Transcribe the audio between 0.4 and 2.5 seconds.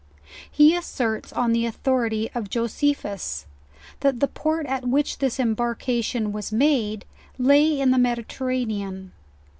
He asserts on the authority of